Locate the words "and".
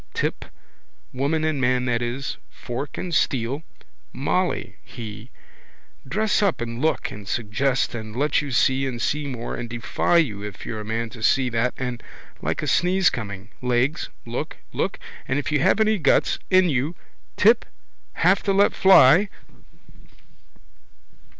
1.43-1.61, 2.97-3.13, 6.59-6.81, 7.11-7.27, 7.93-8.15, 8.87-8.99, 9.53-9.69, 11.77-12.01, 15.27-15.37